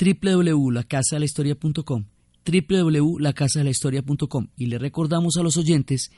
[0.00, 2.04] www.lacasadelahistoria.com
[2.44, 6.10] www.lacasadelahistoria.com y le recordamos a los oyentes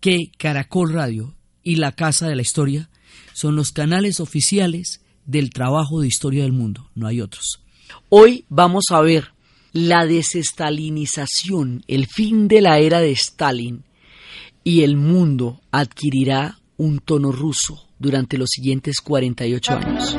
[0.00, 2.90] que Caracol Radio y La Casa de la Historia
[3.32, 7.62] son los canales oficiales del trabajo de historia del mundo, no hay otros.
[8.08, 9.28] Hoy vamos a ver
[9.72, 13.84] la desestalinización, el fin de la era de Stalin
[14.64, 20.16] y el mundo adquirirá un tono ruso durante los siguientes 48 años.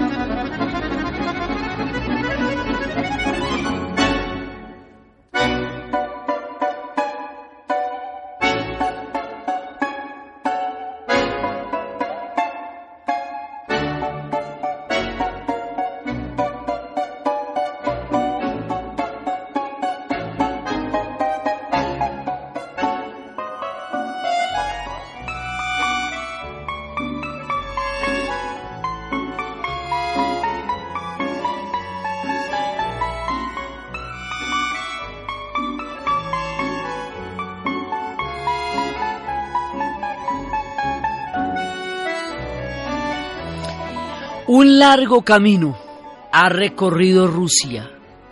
[44.55, 45.75] Un largo camino
[46.31, 47.89] ha recorrido Rusia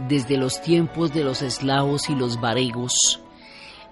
[0.07, 2.93] desde los tiempos de los eslavos y los varegos,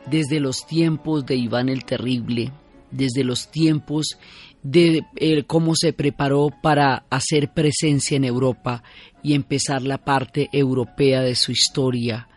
[0.05, 2.51] desde los tiempos de Iván el Terrible,
[2.91, 4.19] desde los tiempos
[4.61, 8.83] de eh, cómo se preparó para hacer presencia en Europa
[9.23, 12.29] y empezar la parte europea de su historia,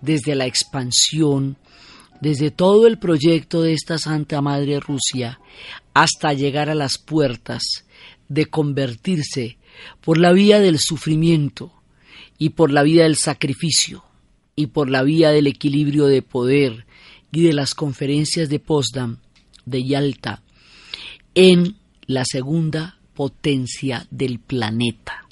[0.00, 1.56] desde la expansión,
[2.20, 5.40] desde todo el proyecto de esta Santa Madre Rusia,
[5.94, 7.86] hasta llegar a las puertas
[8.28, 9.58] de convertirse
[10.00, 11.72] por la vía del sufrimiento
[12.38, 14.04] y por la vía del sacrificio
[14.56, 16.86] y por la vía del equilibrio de poder
[17.30, 19.18] y de las conferencias de Potsdam,
[19.64, 20.42] de Yalta,
[21.34, 25.26] en la segunda potencia del planeta.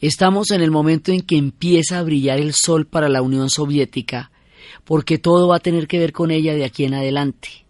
[0.00, 4.30] Estamos en el momento en que empieza a brillar el sol para la Unión Soviética,
[4.84, 7.65] porque todo va a tener que ver con ella de aquí en adelante.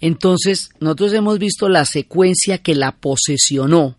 [0.00, 3.96] Entonces, nosotros hemos visto la secuencia que la posesionó,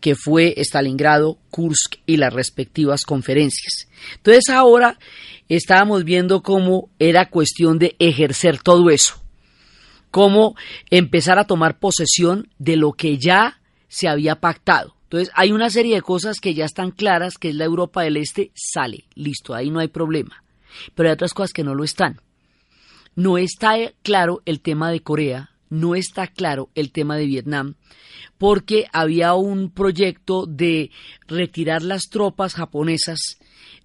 [0.00, 3.88] que fue Stalingrado, Kursk y las respectivas conferencias.
[4.16, 4.98] Entonces ahora
[5.48, 9.20] estábamos viendo cómo era cuestión de ejercer todo eso,
[10.10, 10.54] cómo
[10.90, 14.94] empezar a tomar posesión de lo que ya se había pactado.
[15.04, 18.18] Entonces hay una serie de cosas que ya están claras, que es la Europa del
[18.18, 20.44] Este, sale, listo, ahí no hay problema.
[20.94, 22.20] Pero hay otras cosas que no lo están.
[23.18, 23.74] No está
[24.04, 27.74] claro el tema de Corea, no está claro el tema de Vietnam,
[28.38, 30.92] porque había un proyecto de
[31.26, 33.18] retirar las tropas japonesas,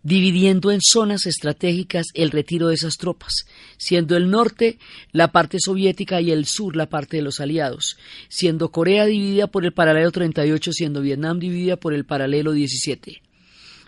[0.04, 3.34] dividiendo en zonas estratégicas el retiro de esas tropas,
[3.78, 4.78] siendo el norte
[5.12, 7.98] la parte soviética y el sur la parte de los aliados,
[8.30, 13.24] siendo Corea dividida por el paralelo 38, siendo Vietnam dividida por el paralelo 17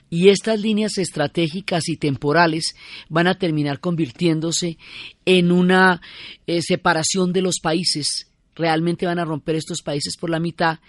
[0.09, 2.75] y estas líneas estratégicas y temporales
[3.09, 4.77] van a terminar convirtiéndose
[5.25, 6.01] en una
[6.47, 8.29] eh, separación de los países.
[8.55, 10.79] Realmente van a romper estos países por la mitad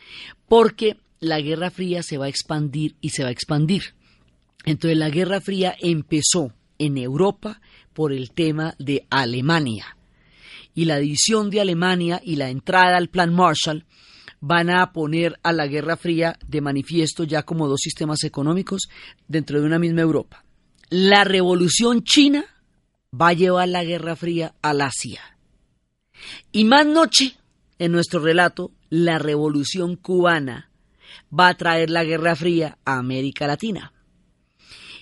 [0.49, 3.95] porque la Guerra Fría se va a expandir y se va a expandir.
[4.65, 7.61] Entonces la Guerra Fría empezó en Europa
[7.93, 9.97] por el tema de Alemania.
[10.75, 13.87] Y la división de Alemania y la entrada al Plan Marshall
[14.47, 18.89] van a poner a la Guerra Fría de manifiesto ya como dos sistemas económicos
[19.27, 20.45] dentro de una misma Europa.
[20.89, 22.45] La revolución china
[23.13, 25.21] va a llevar la Guerra Fría al Asia.
[26.53, 27.37] Y más noche,
[27.81, 30.71] en nuestro relato, la revolución cubana
[31.37, 33.93] va a traer la Guerra Fría a América Latina.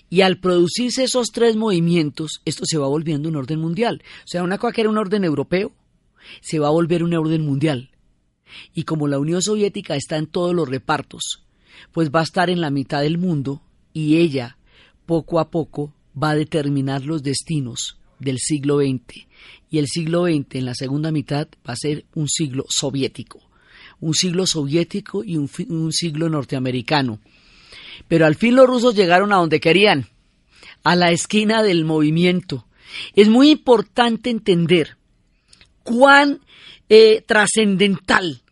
[0.08, 4.02] Y al producirse esos tres movimientos, esto se va volviendo un orden mundial.
[4.20, 5.72] O sea, una cosa que era un orden europeo,
[6.40, 7.90] se va a volver un orden mundial.
[8.74, 11.44] Y como la Unión Soviética está en todos los repartos,
[11.92, 13.62] pues va a estar en la mitad del mundo
[13.92, 14.56] y ella,
[15.06, 19.26] poco a poco, va a determinar los destinos del siglo XX.
[19.70, 23.40] Y el siglo XX en la segunda mitad va a ser un siglo soviético,
[24.00, 27.20] un siglo soviético y un, un siglo norteamericano.
[28.08, 30.08] Pero al fin los rusos llegaron a donde querían,
[30.82, 32.66] a la esquina del movimiento.
[33.14, 34.96] Es muy importante entender
[35.82, 36.40] cuán
[36.88, 38.42] eh, trascendental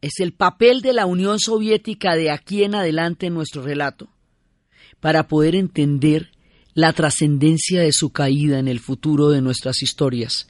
[0.00, 4.08] es el papel de la Unión Soviética de aquí en adelante en nuestro relato
[5.00, 6.30] para poder entender
[6.74, 10.48] la trascendencia de su caída en el futuro de nuestras historias.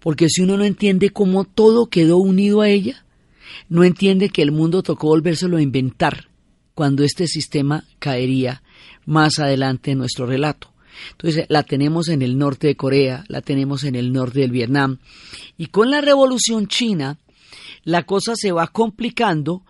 [0.00, 3.04] Porque si uno no entiende cómo todo quedó unido a ella,
[3.68, 6.28] no entiende que el mundo tocó volvérselo a inventar
[6.74, 8.62] cuando este sistema caería
[9.04, 10.72] más adelante en nuestro relato.
[11.12, 14.98] Entonces la tenemos en el norte de Corea, la tenemos en el norte del Vietnam.
[15.56, 17.18] Y con la revolución china,
[17.84, 19.64] la cosa se va complicando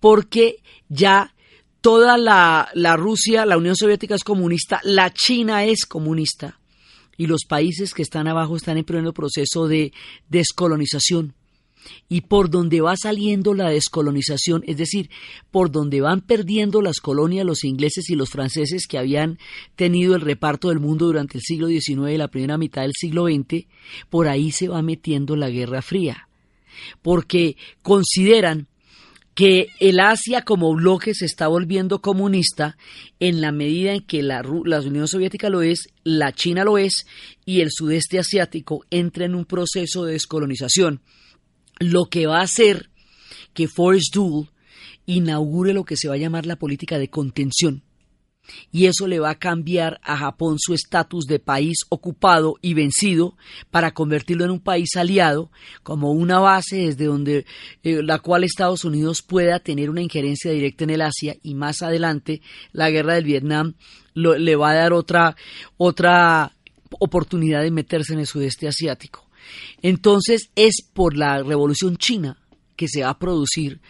[0.00, 1.34] porque ya
[1.80, 6.58] toda la, la, Rusia, la Unión Soviética es comunista, la China es comunista
[7.16, 9.92] y los países que están abajo están en pleno proceso de
[10.28, 11.34] descolonización
[12.08, 15.10] y por donde va saliendo la descolonización, es decir,
[15.50, 19.38] por donde van perdiendo las colonias los ingleses y los franceses que habían
[19.76, 23.26] tenido el reparto del mundo durante el siglo XIX y la primera mitad del siglo
[23.26, 23.66] XX,
[24.10, 26.28] por ahí se va metiendo la Guerra Fría,
[27.02, 28.68] porque consideran
[29.38, 32.76] que el Asia como bloque se está volviendo comunista
[33.20, 37.06] en la medida en que la, la, Unión Soviética lo es, la China lo es
[37.44, 41.02] y el sudeste asiático entra en un proceso de descolonización
[41.78, 42.90] lo que va a hacer
[43.54, 44.48] que Forrest Dool
[45.06, 47.82] inaugure lo que se va a llamar la política de contención.
[48.72, 53.36] Y eso le va a cambiar a Japón su estatus de país ocupado y vencido
[53.70, 55.50] para convertirlo en un país aliado,
[55.82, 57.46] como una base desde donde
[57.82, 61.82] eh, la cual Estados Unidos pueda tener una injerencia directa en el Asia y más
[61.82, 62.40] adelante
[62.72, 63.74] la guerra del Vietnam
[64.14, 65.36] le va a dar otra
[65.76, 66.52] otra
[66.98, 69.27] oportunidad de meterse en el sudeste asiático.
[69.82, 72.38] Entonces es por la revolución china
[72.78, 73.80] que se va a producir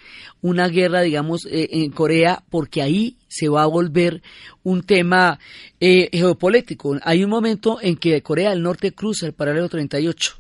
[0.40, 4.22] una guerra, digamos, eh, en Corea, porque ahí se va a volver
[4.62, 5.38] un tema
[5.78, 6.99] eh, geopolítico.
[7.02, 10.37] Hay un momento en que Corea del Norte cruza el paralelo 38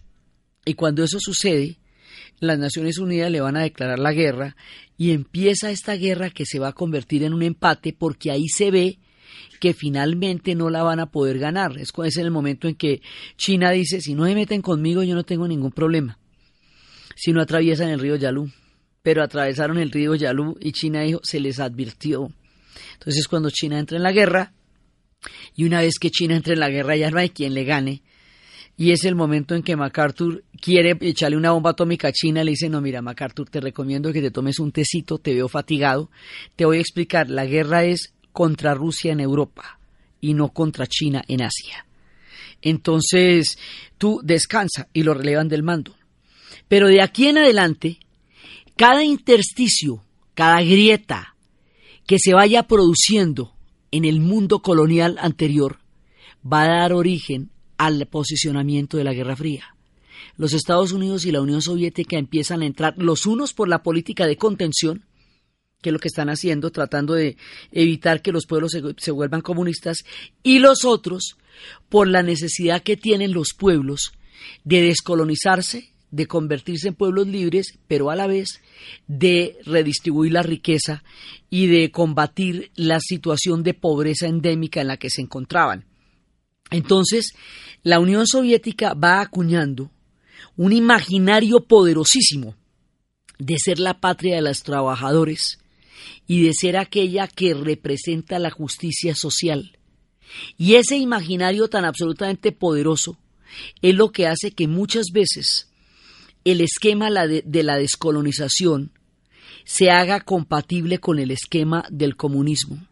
[0.64, 1.78] y cuando eso sucede,
[2.40, 4.56] las Naciones Unidas le van a declarar la guerra
[4.96, 8.70] y empieza esta guerra que se va a convertir en un empate porque ahí se
[8.70, 8.98] ve
[9.58, 11.78] que finalmente no la van a poder ganar.
[11.78, 13.02] Es, en el momento en que
[13.36, 16.18] China dice, si no se meten conmigo yo no tengo ningún problema.
[17.16, 18.50] Si no atraviesan el río Yalu.
[19.02, 22.32] Pero atravesaron el río Yalu y China dijo, se les advirtió.
[22.94, 24.52] Entonces cuando China entra en la guerra,
[25.54, 28.02] y una vez que China entra en la guerra ya no hay quien le gane,
[28.76, 32.52] y es el momento en que MacArthur quiere echarle una bomba atómica a China, le
[32.52, 36.12] dice, no, mira, MacArthur, te recomiendo que te tomes un tecito, te veo fatigado,
[36.54, 39.80] te voy a explicar, la guerra es contra Rusia en Europa
[40.20, 41.84] y no contra China en Asia.
[42.62, 43.58] Entonces,
[43.98, 45.96] tú descansa y lo relevan del mando.
[46.68, 47.98] Pero de aquí en adelante,
[48.76, 50.04] cada intersticio,
[50.34, 51.34] cada grieta
[52.06, 53.56] que se vaya produciendo
[53.90, 55.80] en el mundo colonial anterior
[56.40, 59.74] va a dar origen al posicionamiento de la Guerra Fría.
[60.36, 64.28] Los Estados Unidos y la Unión Soviética empiezan a entrar los unos por la política
[64.28, 65.07] de contención
[65.80, 67.36] que es lo que están haciendo, tratando de
[67.70, 69.98] evitar que los pueblos se, vuelvan comunistas,
[70.42, 71.36] y los otros
[71.88, 74.12] por la necesidad que tienen los pueblos
[74.64, 78.62] de descolonizarse, de convertirse en pueblos libres, pero a la vez
[79.06, 81.04] de redistribuir la riqueza
[81.50, 85.84] y de combatir la situación de pobreza endémica en la que se encontraban.
[86.70, 87.32] Entonces,
[87.82, 89.90] la Unión Soviética va acuñando
[90.56, 92.54] un imaginario poderosísimo
[93.38, 95.58] de ser la patria de los trabajadores,
[96.28, 99.78] y de ser aquella que representa la justicia social.
[100.58, 103.18] Y ese imaginario tan absolutamente poderoso
[103.80, 105.70] es lo que hace que muchas veces
[106.44, 108.92] el esquema de la descolonización
[109.64, 112.86] se haga compatible con el esquema del comunismo.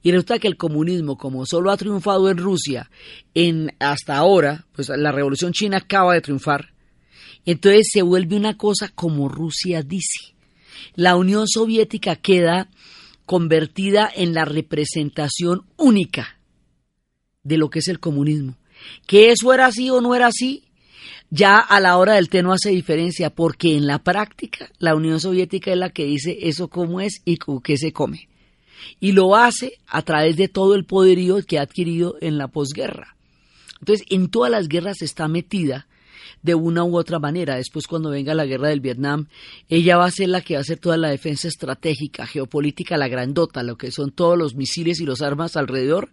[0.00, 2.90] Y resulta que el comunismo, como solo ha triunfado en Rusia
[3.34, 6.72] en hasta ahora, pues la revolución china acaba de triunfar,
[7.44, 10.32] entonces se vuelve una cosa como Rusia dice
[10.94, 12.68] la Unión Soviética queda
[13.26, 16.38] convertida en la representación única
[17.42, 18.56] de lo que es el comunismo.
[19.06, 20.64] Que eso era así o no era así,
[21.30, 25.18] ya a la hora del té no hace diferencia, porque en la práctica la Unión
[25.18, 28.28] Soviética es la que dice eso cómo es y qué se come.
[29.00, 33.16] Y lo hace a través de todo el poderío que ha adquirido en la posguerra.
[33.80, 35.86] Entonces, en todas las guerras está metida
[36.42, 37.56] de una u otra manera.
[37.56, 39.28] Después, cuando venga la guerra del Vietnam,
[39.68, 43.08] ella va a ser la que va a hacer toda la defensa estratégica, geopolítica, la
[43.08, 46.10] grandota, lo que son todos los misiles y los armas alrededor,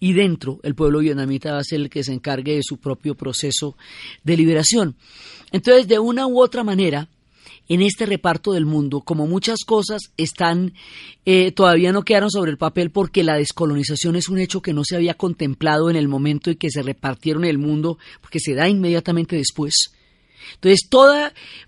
[0.00, 3.14] y dentro el pueblo vietnamita va a ser el que se encargue de su propio
[3.14, 3.76] proceso
[4.24, 4.96] de liberación.
[5.50, 7.08] Entonces, de una u otra manera,
[7.68, 10.74] en este reparto del mundo, como muchas cosas están,
[11.24, 14.82] eh, todavía no quedaron sobre el papel porque la descolonización es un hecho que no
[14.84, 18.68] se había contemplado en el momento en que se repartieron el mundo, porque se da
[18.68, 19.92] inmediatamente después.
[20.54, 21.14] Entonces, todo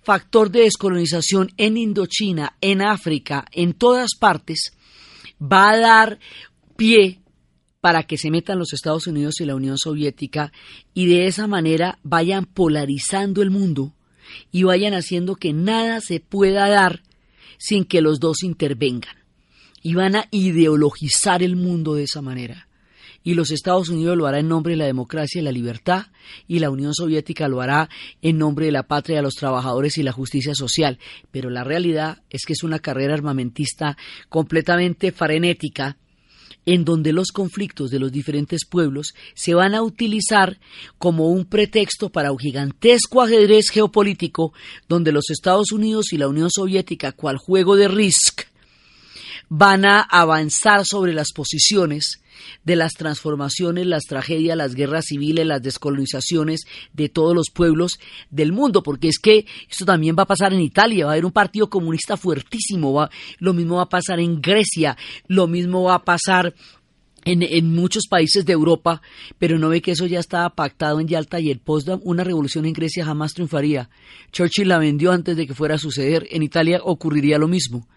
[0.02, 4.72] factor de descolonización en Indochina, en África, en todas partes,
[5.40, 6.18] va a dar
[6.76, 7.20] pie
[7.80, 10.52] para que se metan los Estados Unidos y la Unión Soviética
[10.94, 13.92] y de esa manera vayan polarizando el mundo
[14.52, 17.02] y vayan haciendo que nada se pueda dar
[17.58, 19.16] sin que los dos intervengan.
[19.82, 22.68] Y van a ideologizar el mundo de esa manera.
[23.22, 26.06] Y los Estados Unidos lo hará en nombre de la democracia y la libertad,
[26.46, 27.88] y la Unión Soviética lo hará
[28.20, 30.98] en nombre de la patria de los trabajadores y la justicia social.
[31.30, 33.96] Pero la realidad es que es una carrera armamentista
[34.28, 35.96] completamente frenética
[36.66, 40.58] en donde los conflictos de los diferentes pueblos se van a utilizar
[40.98, 44.52] como un pretexto para un gigantesco ajedrez geopolítico
[44.88, 48.53] donde los Estados Unidos y la Unión Soviética, cual juego de Risk,
[49.48, 52.20] van a avanzar sobre las posiciones
[52.64, 57.98] de las transformaciones, las tragedias, las guerras civiles, las descolonizaciones de todos los pueblos
[58.30, 61.26] del mundo, porque es que esto también va a pasar en Italia, va a haber
[61.26, 63.08] un partido comunista fuertísimo,
[63.38, 64.96] lo mismo va a pasar en Grecia,
[65.26, 66.54] lo mismo va a pasar
[67.24, 69.00] en, en, muchos países de Europa,
[69.38, 72.66] pero no ve que eso ya estaba pactado en Yalta y el Potsdam, una revolución
[72.66, 73.88] en Grecia jamás triunfaría.
[74.30, 77.88] Churchill la vendió antes de que fuera a suceder, en Italia ocurriría lo mismo.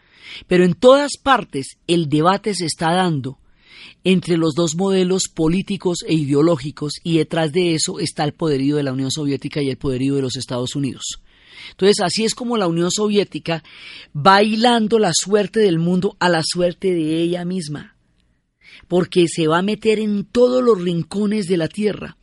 [0.48, 3.40] Pero en todas partes el debate se está dando
[4.04, 8.84] entre los dos modelos políticos e ideológicos y detrás de eso está el poderío de
[8.84, 11.22] la Unión Soviética y el poderío de los Estados Unidos.
[11.72, 13.64] Entonces, así es como la Unión Soviética
[14.16, 17.96] va hilando la suerte del mundo a la suerte de ella misma,
[18.88, 22.18] porque se va a meter en todos los rincones de la Tierra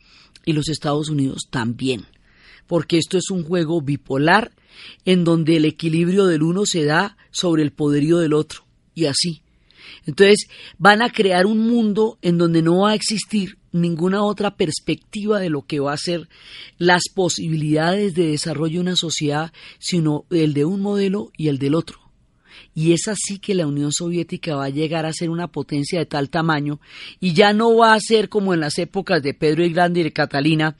[0.45, 2.05] y los Estados Unidos también,
[2.67, 4.51] porque esto es un juego bipolar
[5.05, 9.41] en donde el equilibrio del uno se da sobre el poderío del otro, y así.
[10.05, 15.39] Entonces van a crear un mundo en donde no va a existir ninguna otra perspectiva
[15.39, 16.29] de lo que va a ser
[16.77, 21.75] las posibilidades de desarrollo de una sociedad, sino el de un modelo y el del
[21.75, 21.99] otro.
[22.73, 26.05] Y es así que la Unión Soviética va a llegar a ser una potencia de
[26.05, 26.79] tal tamaño
[27.19, 30.03] y ya no va a ser como en las épocas de Pedro el Grande y
[30.03, 30.77] de Catalina,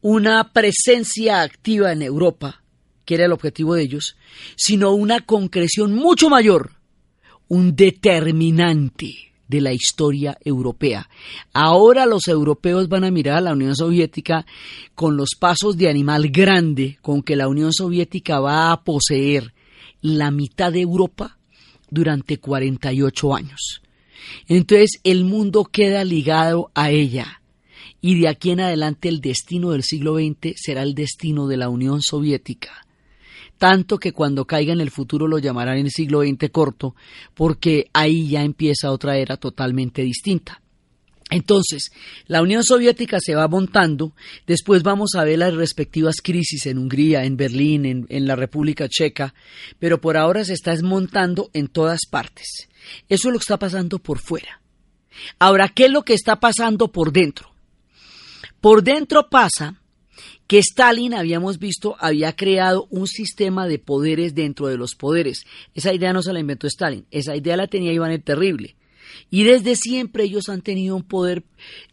[0.00, 2.62] una presencia activa en Europa,
[3.06, 4.16] que era el objetivo de ellos,
[4.56, 6.76] sino una concreción mucho mayor
[7.48, 11.08] un determinante de la historia europea.
[11.52, 14.44] Ahora los europeos van a mirar a la Unión Soviética
[14.94, 19.54] con los pasos de animal grande con que la Unión Soviética va a poseer
[20.00, 21.38] la mitad de Europa
[21.88, 23.82] durante 48 años.
[24.48, 27.40] Entonces el mundo queda ligado a ella
[28.00, 31.68] y de aquí en adelante el destino del siglo XX será el destino de la
[31.68, 32.85] Unión Soviética
[33.58, 36.94] tanto que cuando caiga en el futuro lo llamarán en el siglo XX corto,
[37.34, 40.60] porque ahí ya empieza otra era totalmente distinta.
[41.28, 41.90] Entonces,
[42.28, 44.12] la Unión Soviética se va montando,
[44.46, 48.88] después vamos a ver las respectivas crisis en Hungría, en Berlín, en, en, la República
[48.88, 49.34] Checa,
[49.80, 52.68] pero por ahora se está desmontando en todas partes.
[53.08, 54.60] Eso es lo que está pasando por fuera.
[55.40, 57.50] Ahora, ¿qué es lo que está pasando por dentro?
[58.60, 59.80] Por dentro pasa
[60.46, 65.44] que Stalin, habíamos visto, había creado un sistema de poderes dentro de los poderes.
[65.74, 68.76] Esa idea no se la inventó Stalin, esa idea la tenía Iván el Terrible.
[69.30, 71.44] Y desde siempre ellos han tenido un poder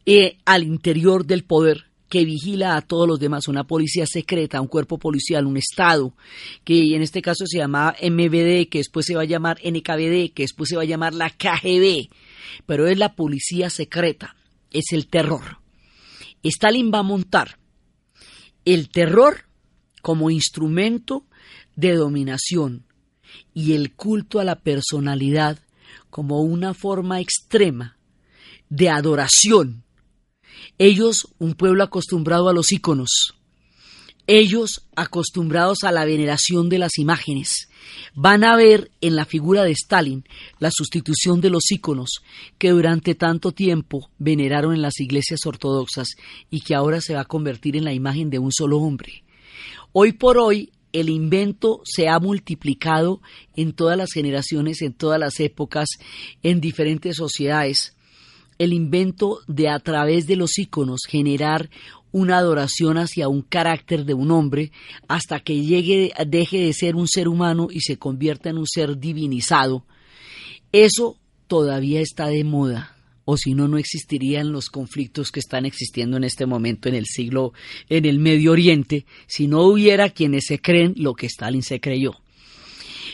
[0.06, 4.68] eh, al interior del poder que vigila a todos los demás, una policía secreta, un
[4.68, 6.14] cuerpo policial, un Estado,
[6.64, 10.44] que en este caso se llamaba MBD, que después se va a llamar NKVD, que
[10.44, 12.10] después se va a llamar la KGB,
[12.68, 14.36] pero es la policía secreta,
[14.70, 15.58] es el terror.
[16.44, 17.58] Stalin va a montar
[18.66, 19.46] el terror
[20.02, 21.26] como instrumento
[21.76, 22.86] de dominación
[23.54, 25.60] y el culto a la personalidad
[26.10, 27.98] como una forma extrema
[28.70, 29.84] de adoración.
[30.78, 33.36] Ellos, un pueblo acostumbrado a los íconos,
[34.28, 37.70] ellos, acostumbrados a la veneración de las imágenes,
[38.14, 40.24] van a ver en la figura de Stalin
[40.60, 42.22] la sustitución de los íconos
[42.58, 46.10] que durante tanto tiempo veneraron en las iglesias ortodoxas
[46.50, 49.24] y que ahora se va a convertir en la imagen de un solo hombre.
[49.92, 53.20] Hoy por hoy el invento se ha multiplicado
[53.56, 55.90] en todas las generaciones, en todas las épocas,
[56.44, 57.98] en diferentes sociedades.
[58.60, 61.72] El invento de a través de los íconos generar
[62.14, 64.72] una adoración hacia un carácter de un hombre
[65.10, 69.00] hasta que llegue, deje de ser un ser humano y se convierta en un ser
[69.00, 69.84] divinizado.
[70.72, 71.18] Eso
[71.48, 76.24] todavía está de moda, o si no, no existirían los conflictos que están existiendo en
[76.24, 77.54] este momento en el siglo,
[77.90, 82.14] en el Medio Oriente, si no hubiera quienes se creen lo que Stalin se creyó.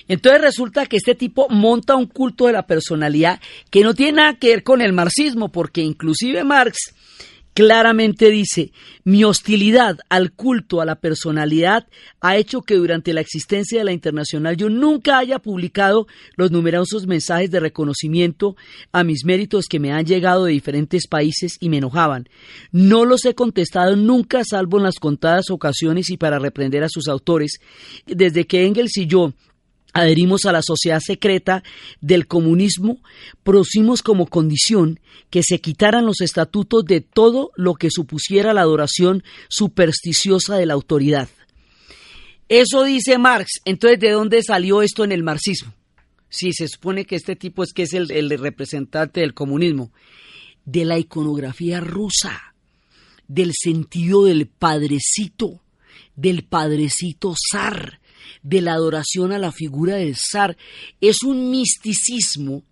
[0.09, 3.39] Entonces resulta que este tipo monta un culto de la personalidad
[3.69, 6.93] que no tiene nada que ver con el marxismo, porque inclusive Marx
[7.59, 8.71] claramente dice,
[9.03, 11.89] mi hostilidad al culto a la personalidad
[12.21, 17.05] ha hecho que durante la existencia de la Internacional yo nunca haya publicado los numerosos
[17.05, 18.55] mensajes de reconocimiento
[18.93, 22.29] a mis méritos que me han llegado de diferentes países y me enojaban.
[22.71, 27.09] No los he contestado nunca salvo en las contadas ocasiones y para reprender a sus
[27.09, 27.59] autores.
[28.05, 29.33] Desde que Engels y yo
[29.93, 31.63] adherimos a la sociedad secreta
[32.01, 32.99] del comunismo,
[33.43, 39.23] propusimos como condición que se quitaran los estatutos de todo lo que supusiera la adoración
[39.47, 41.29] supersticiosa de la autoridad.
[42.47, 43.61] Eso dice Marx.
[43.65, 45.73] Entonces, ¿de dónde salió esto en el marxismo?
[46.29, 49.91] Si se supone que este tipo es que es el, el representante del comunismo.
[50.65, 52.53] De la iconografía rusa,
[53.27, 55.61] del sentido del padrecito,
[56.15, 57.98] del padrecito zar,
[58.41, 60.57] de la adoración a la figura del zar.
[61.01, 62.63] Es un misticismo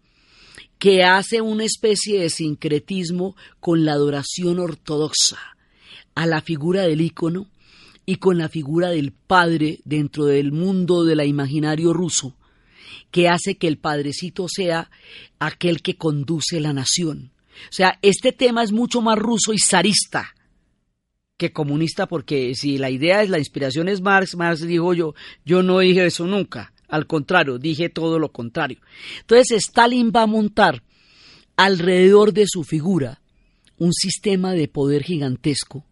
[0.79, 5.39] que hace una especie de sincretismo con la adoración ortodoxa
[6.15, 7.47] a la figura del ícono
[8.05, 12.35] y con la figura del padre dentro del mundo del imaginario ruso,
[13.11, 14.89] que hace que el padrecito sea
[15.39, 17.31] aquel que conduce la nación.
[17.69, 20.35] O sea, este tema es mucho más ruso y zarista
[21.37, 25.13] que comunista, porque si la idea es la inspiración es Marx, Marx dijo yo,
[25.45, 28.79] yo no dije eso nunca, al contrario, dije todo lo contrario.
[29.21, 30.83] Entonces Stalin va a montar
[31.55, 33.21] alrededor de su figura
[33.77, 35.85] un sistema de poder gigantesco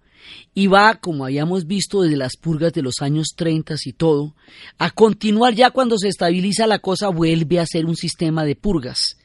[0.55, 4.35] y va, como habíamos visto desde las purgas de los años 30 y todo,
[4.79, 9.17] a continuar ya cuando se estabiliza la cosa, vuelve a ser un sistema de purgas.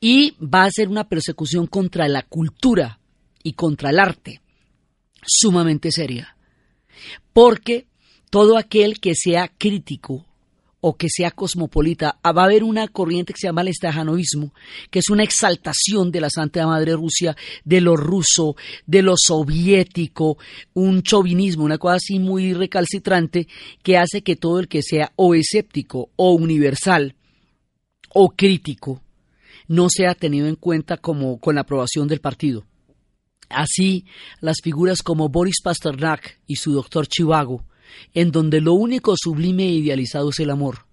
[0.00, 2.98] Y va a ser una persecución contra la cultura
[3.42, 4.41] y contra el arte
[5.22, 6.36] sumamente seria.
[7.32, 7.86] Porque
[8.30, 10.26] todo aquel que sea crítico
[10.84, 14.52] o que sea cosmopolita, ah, va a haber una corriente que se llama el estajanoísmo,
[14.90, 20.38] que es una exaltación de la Santa Madre Rusia, de lo ruso, de lo soviético,
[20.74, 23.46] un chauvinismo, una cosa así muy recalcitrante,
[23.84, 27.14] que hace que todo el que sea o escéptico o universal
[28.08, 29.00] o crítico
[29.68, 32.64] no sea tenido en cuenta como con la aprobación del partido.
[33.52, 34.06] Así,
[34.40, 37.64] las figuras como Boris Pasternak y su doctor Chivago,
[38.14, 40.86] en donde lo único sublime e idealizado es el amor,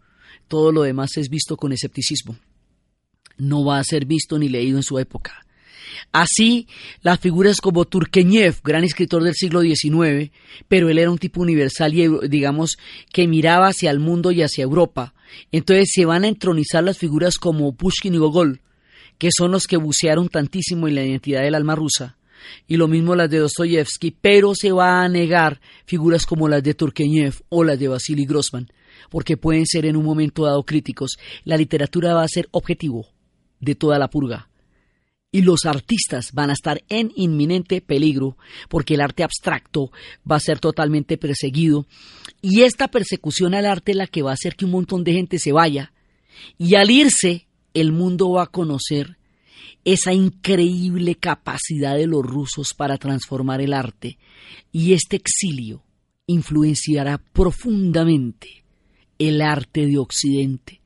[0.48, 2.38] todo lo demás es visto con escepticismo.
[3.38, 5.46] No va a ser visto ni leído en su época.
[6.12, 6.68] Así,
[7.02, 10.32] las figuras como Turgenev, gran escritor del siglo XIX,
[10.68, 12.78] pero él era un tipo universal y, digamos,
[13.14, 15.14] que miraba hacia el mundo y hacia Europa.
[15.52, 18.62] Entonces se van a entronizar las figuras como Pushkin y Gogol,
[19.18, 22.19] que son los que bucearon tantísimo en la identidad del alma rusa
[22.68, 26.74] y lo mismo las de Dostoyevsky, pero se va a negar figuras como las de
[26.74, 28.72] Turgenev o las de Vasily Grossman,
[29.10, 31.18] porque pueden ser en un momento dado críticos.
[31.44, 33.08] La literatura va a ser objetivo
[33.60, 34.50] de toda la purga.
[35.32, 38.36] Y los artistas van a estar en inminente peligro
[38.68, 39.92] porque el arte abstracto
[40.30, 41.86] va a ser totalmente perseguido.
[42.42, 45.14] Y esta persecución al arte es la que va a hacer que un montón de
[45.14, 45.94] gente se vaya.
[46.58, 49.19] Y al irse, el mundo va a conocer
[49.94, 54.18] esa increíble capacidad de los rusos para transformar el arte
[54.72, 55.84] y este exilio
[56.28, 58.64] influenciará profundamente
[59.18, 60.82] el arte de Occidente,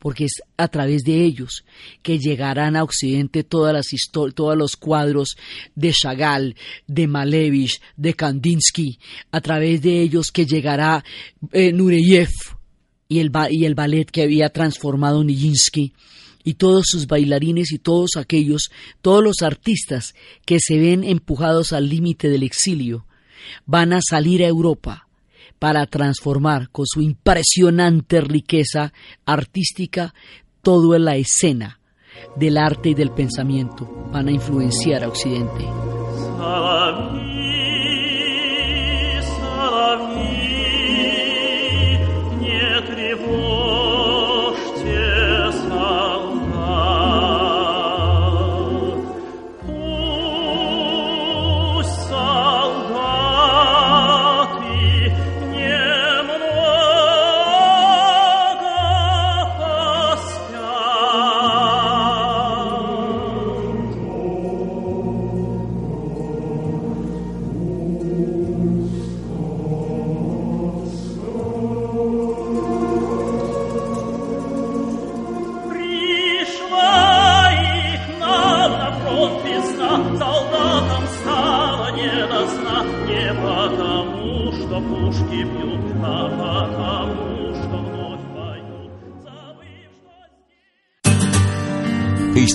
[0.00, 1.64] porque es a través de ellos
[2.02, 3.86] que llegarán a Occidente todas las
[4.34, 5.36] todos los cuadros
[5.76, 6.56] de Chagall,
[6.88, 8.98] de Malevich, de Kandinsky,
[9.30, 11.04] a través de ellos que llegará
[11.52, 12.30] eh, Nureyev
[13.08, 15.94] y el, y el ballet que había transformado Nijinsky,
[16.48, 18.70] y todos sus bailarines y todos aquellos,
[19.02, 20.14] todos los artistas
[20.46, 23.04] que se ven empujados al límite del exilio,
[23.66, 25.08] van a salir a Europa
[25.58, 28.94] para transformar con su impresionante riqueza
[29.26, 30.14] artística
[30.62, 31.80] todo en la escena
[32.34, 35.66] del arte y del pensamiento, van a influenciar a Occidente.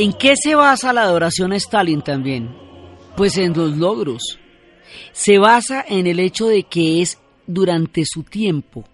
[0.00, 2.56] ¿En qué se basa la adoración a Stalin también?
[3.16, 4.38] Pues en los logros.
[5.12, 8.84] Se basa en el hecho de que es durante su tiempo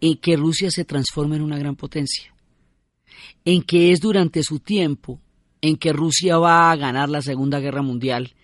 [0.00, 2.32] en que Rusia se transforma en una gran potencia.
[3.44, 5.20] En que es durante su tiempo
[5.60, 8.34] en que Rusia va a ganar la Segunda Guerra Mundial,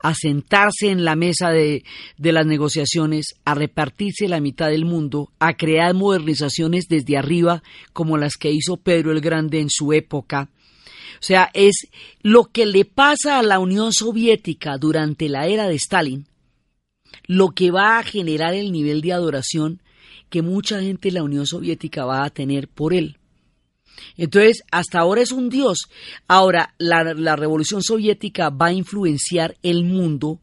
[0.00, 1.84] a sentarse en la mesa de,
[2.18, 7.62] de, las negociaciones, a repartirse la mitad del mundo, a crear modernizaciones desde arriba
[7.94, 10.50] como las que hizo Pedro el Grande en su época,
[11.26, 11.88] sea, es
[12.22, 16.26] lo que le pasa a la Unión Soviética durante la era de Stalin,
[17.26, 19.80] lo que va a generar el nivel de adoración
[20.28, 23.18] que mucha gente en la Unión Soviética va a tener por él.
[24.16, 25.88] Entonces, hasta ahora es un dios.
[26.26, 30.40] Ahora, la, la revolución soviética va a influenciar el mundo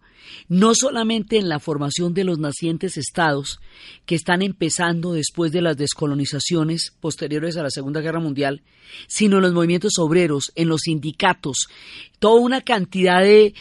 [0.47, 3.59] no solamente en la formación de los nacientes estados
[4.05, 8.61] que están empezando después de las descolonizaciones posteriores a la Segunda Guerra Mundial,
[9.07, 11.67] sino en los movimientos obreros, en los sindicatos,
[12.19, 13.53] toda una cantidad de,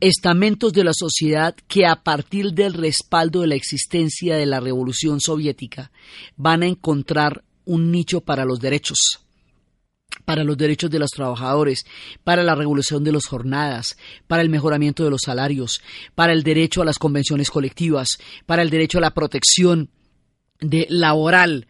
[0.00, 5.20] estamentos de la sociedad que a partir del respaldo de la existencia de la Revolución
[5.20, 5.90] Soviética
[6.36, 9.21] van a encontrar un nicho para los derechos
[10.24, 11.86] para los derechos de los trabajadores,
[12.24, 13.96] para la regulación de las jornadas,
[14.26, 15.80] para el mejoramiento de los salarios,
[16.14, 19.90] para el derecho a las convenciones colectivas, para el derecho a la protección
[20.60, 21.66] laboral,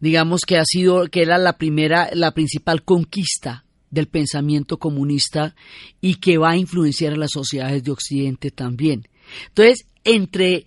[0.00, 5.54] digamos que ha sido que era la primera la principal conquista del pensamiento comunista
[6.00, 9.08] y que va a influenciar a las sociedades de occidente también.
[9.48, 10.66] Entonces, entre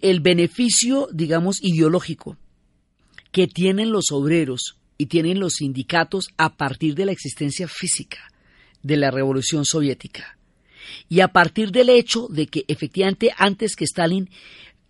[0.00, 2.36] el beneficio, digamos, ideológico
[3.32, 8.18] que tienen los obreros y tienen los sindicatos a partir de la existencia física
[8.82, 10.38] de la revolución soviética.
[11.08, 14.28] Y a partir del hecho de que efectivamente antes que Stalin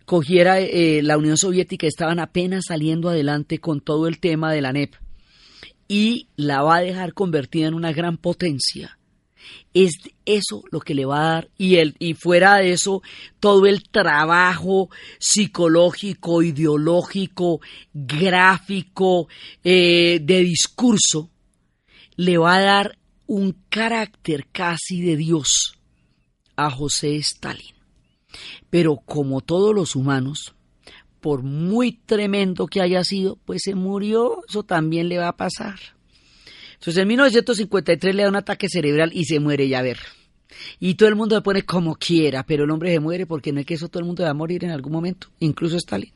[0.05, 4.71] cogiera eh, la Unión Soviética estaban apenas saliendo adelante con todo el tema de la
[4.71, 4.93] NEP
[5.87, 8.97] y la va a dejar convertida en una gran potencia
[9.73, 9.93] es
[10.25, 13.01] eso lo que le va a dar y, el, y fuera de eso
[13.39, 17.61] todo el trabajo psicológico, ideológico,
[17.93, 19.27] gráfico,
[19.63, 21.29] eh, de discurso,
[22.15, 25.77] le va a dar un carácter casi de Dios
[26.55, 27.75] a José Stalin.
[28.69, 30.55] Pero como todos los humanos,
[31.21, 35.94] por muy tremendo que haya sido, pues se murió, eso también le va a pasar.
[36.75, 39.99] Entonces en 1953 le da un ataque cerebral y se muere ya ver.
[40.79, 43.59] Y todo el mundo se pone como quiera, pero el hombre se muere porque no
[43.59, 46.11] es que eso todo el mundo va a morir en algún momento, incluso Stalin.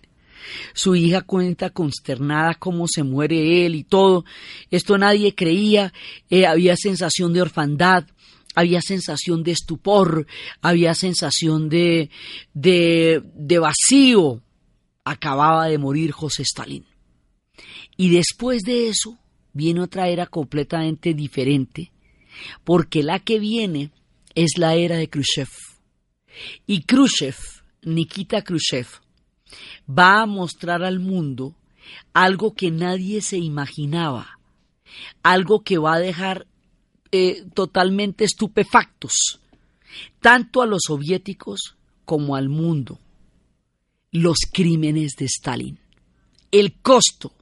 [0.74, 4.26] Su hija cuenta consternada cómo se muere él y todo.
[4.72, 5.94] Esto nadie creía,
[6.30, 8.06] eh, había sensación de orfandad,
[8.56, 10.28] había sensación de estupor,
[10.62, 12.10] había sensación de,
[12.54, 14.42] de vacío.
[15.04, 16.86] Acababa de morir José Stalin.
[17.98, 19.18] Y después de eso,
[19.54, 21.92] viene otra era completamente diferente,
[22.64, 23.92] porque la que viene
[24.36, 25.50] es la era de Khrushchev.
[26.66, 27.36] Y Khrushchev,
[27.84, 28.88] Nikita Khrushchev,
[29.90, 31.56] va a mostrar al mundo
[32.14, 34.40] algo que nadie se imaginaba,
[35.24, 36.48] algo que va a dejar
[37.12, 39.40] eh, totalmente estupefactos,
[40.22, 43.00] tanto a los soviéticos como al mundo,
[44.12, 45.80] los crímenes de Stalin,
[46.52, 47.34] el costo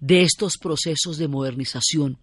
[0.00, 2.18] de estos procesos de modernización,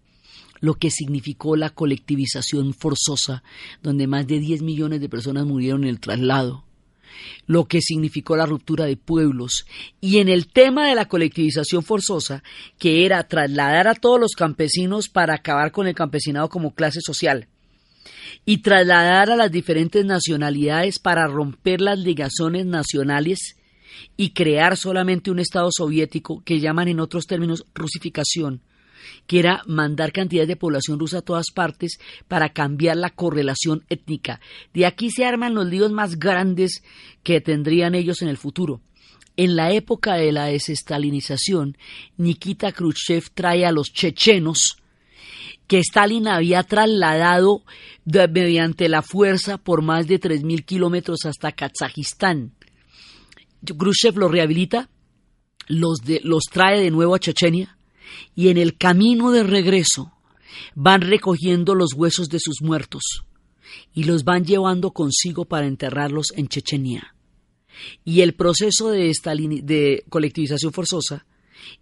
[0.60, 3.42] lo que significó la colectivización forzosa,
[3.82, 6.64] donde más de 10 millones de personas murieron en el traslado,
[7.46, 9.66] lo que significó la ruptura de pueblos,
[10.00, 12.42] y en el tema de la colectivización forzosa,
[12.78, 17.48] que era trasladar a todos los campesinos para acabar con el campesinado como clase social,
[18.44, 23.56] y trasladar a las diferentes nacionalidades para romper las ligazones nacionales
[24.16, 28.60] y crear solamente un Estado soviético que llaman en otros términos rusificación,
[29.26, 34.40] que era mandar cantidades de población rusa a todas partes para cambiar la correlación étnica.
[34.72, 36.82] De aquí se arman los líos más grandes
[37.22, 38.80] que tendrían ellos en el futuro.
[39.36, 41.76] En la época de la desestalinización,
[42.16, 44.76] Nikita Khrushchev trae a los chechenos
[45.66, 47.62] que Stalin había trasladado
[48.04, 52.52] mediante la fuerza por más de 3.000 kilómetros hasta Kazajistán
[53.64, 54.88] Khrushchev los rehabilita,
[55.66, 57.76] los, los trae de nuevo a Chechenia
[58.34, 60.12] y en el camino de regreso
[60.74, 63.24] van recogiendo los huesos de sus muertos
[63.92, 67.14] y los van llevando consigo para enterrarlos en Chechenia.
[68.04, 69.12] Y el proceso de,
[69.62, 71.26] de colectivización forzosa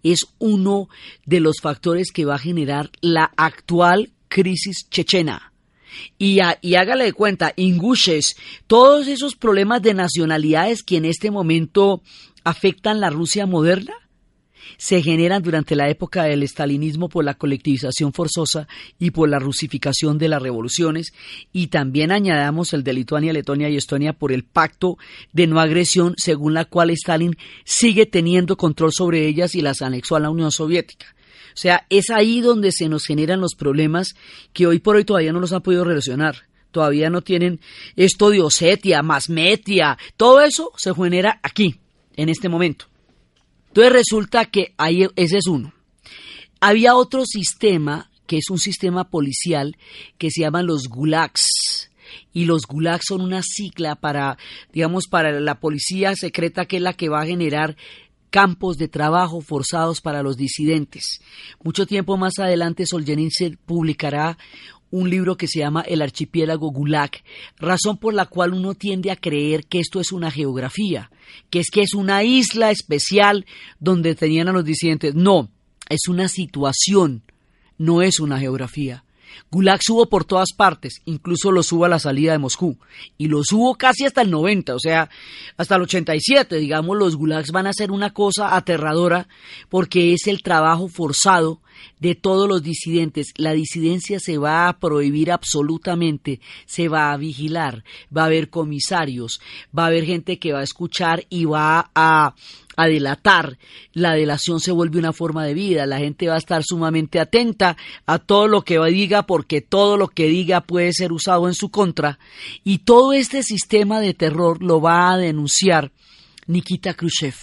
[0.02, 0.88] es uno
[1.26, 5.51] de los factores que va a generar la actual crisis chechena,
[6.18, 12.02] Y, y, hágale de cuenta, Ingushes, todos esos problemas de nacionalidades que en este momento
[12.44, 13.94] afectan la Rusia moderna,
[14.78, 20.18] se generan durante la época del estalinismo por la colectivización forzosa y por la rusificación
[20.18, 21.12] de las revoluciones,
[21.52, 24.98] y también añadamos el de Lituania, Letonia y Estonia por el pacto
[25.32, 30.16] de no agresión según la cual Stalin sigue teniendo control sobre ellas y las anexó
[30.16, 31.06] a la Unión Soviética.
[31.52, 34.14] O sea, es ahí donde se nos generan los problemas
[34.52, 36.36] que hoy por hoy todavía no los han podido relacionar.
[36.70, 37.60] Todavía no tienen
[37.96, 41.76] esto de Osetia, Masmetia, todo eso se genera aquí,
[42.16, 42.86] en este momento.
[43.68, 45.72] Entonces resulta que ahí, ese es uno.
[46.60, 49.76] Había otro sistema, que es un sistema policial,
[50.18, 51.90] que se llaman los gulags.
[52.32, 54.38] Y los gulags son una sigla para,
[54.72, 57.76] digamos, para la policía secreta, que es la que va a generar
[58.32, 61.20] campos de trabajo forzados para los disidentes.
[61.62, 64.38] Mucho tiempo más adelante Solzhenitsyn publicará
[64.90, 67.10] un libro que se llama El archipiélago Gulag,
[67.58, 71.10] razón por la cual uno tiende a creer que esto es una geografía,
[71.50, 73.46] que es que es una isla especial
[73.78, 75.14] donde tenían a los disidentes.
[75.14, 75.50] No,
[75.88, 77.22] es una situación,
[77.76, 79.04] no es una geografía.
[79.50, 82.78] Gulag hubo por todas partes, incluso lo hubo a la salida de Moscú,
[83.18, 85.10] y lo hubo casi hasta el 90, o sea,
[85.56, 89.28] hasta el 87, digamos, los gulags van a ser una cosa aterradora
[89.68, 91.60] porque es el trabajo forzado
[91.98, 93.32] de todos los disidentes.
[93.36, 99.40] La disidencia se va a prohibir absolutamente, se va a vigilar, va a haber comisarios,
[99.76, 102.34] va a haber gente que va a escuchar y va a
[102.76, 103.58] a delatar.
[103.92, 105.86] La delación se vuelve una forma de vida.
[105.86, 110.08] La gente va a estar sumamente atenta a todo lo que diga porque todo lo
[110.08, 112.18] que diga puede ser usado en su contra.
[112.64, 115.92] Y todo este sistema de terror lo va a denunciar
[116.46, 117.34] Nikita Khrushchev.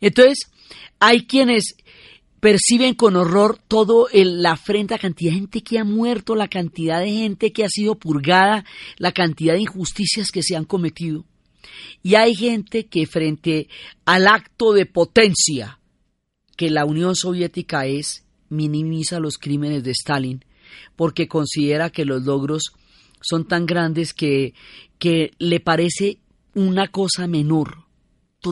[0.00, 0.50] Entonces,
[0.98, 1.76] hay quienes
[2.40, 7.10] perciben con horror todo la afrenta, cantidad de gente que ha muerto, la cantidad de
[7.10, 8.64] gente que ha sido purgada,
[8.98, 11.24] la cantidad de injusticias que se han cometido.
[12.02, 13.68] Y hay gente que frente
[14.04, 15.80] al acto de potencia
[16.56, 20.44] que la Unión Soviética es, minimiza los crímenes de Stalin
[20.94, 22.72] porque considera que los logros
[23.20, 24.54] son tan grandes que,
[24.98, 26.18] que le parece
[26.54, 27.85] una cosa menor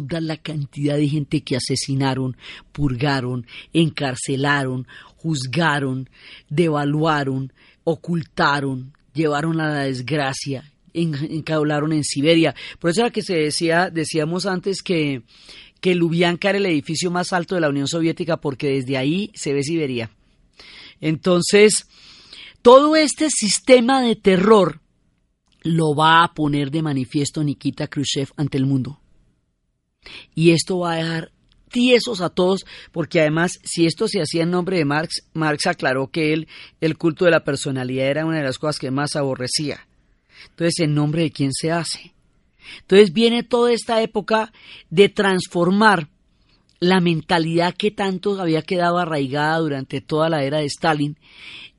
[0.00, 2.36] toda la cantidad de gente que asesinaron,
[2.72, 6.10] purgaron, encarcelaron, juzgaron,
[6.48, 7.52] devaluaron,
[7.84, 12.54] ocultaron, llevaron a la desgracia, encaularon en Siberia.
[12.78, 15.22] Por eso era que se decía, decíamos antes que,
[15.80, 19.52] que Lubyanka era el edificio más alto de la Unión Soviética porque desde ahí se
[19.52, 20.10] ve Siberia.
[21.00, 21.86] Entonces,
[22.62, 24.80] todo este sistema de terror
[25.62, 29.00] lo va a poner de manifiesto Nikita Khrushchev ante el mundo.
[30.34, 31.32] Y esto va a dejar
[31.70, 36.08] tiesos a todos, porque además, si esto se hacía en nombre de Marx, Marx aclaró
[36.08, 36.46] que él,
[36.80, 39.86] el culto de la personalidad era una de las cosas que más aborrecía.
[40.50, 42.14] Entonces, ¿en nombre de quién se hace?
[42.80, 44.52] Entonces viene toda esta época
[44.90, 46.08] de transformar
[46.80, 51.16] la mentalidad que tanto había quedado arraigada durante toda la era de Stalin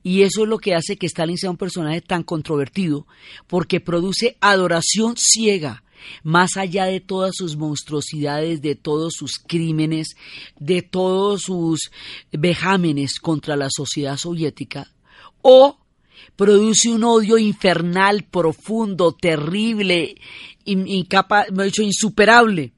[0.02, 3.06] y eso es lo que hace que Stalin sea un personaje tan controvertido
[3.46, 5.82] porque produce adoración ciega
[6.22, 10.16] más allá de todas sus monstruosidades, de todos sus crímenes,
[10.58, 11.90] de todos sus
[12.32, 14.92] vejámenes contra la sociedad soviética,
[15.42, 15.78] o
[16.36, 20.16] produce un odio infernal, profundo, terrible,
[20.64, 22.72] incapaz, dicho, insuperable